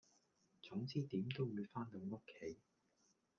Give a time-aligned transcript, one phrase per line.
[0.63, 2.57] 總之點都會番到屋企